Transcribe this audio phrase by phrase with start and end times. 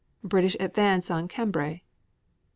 [0.23, 1.83] British advance on Cambrai.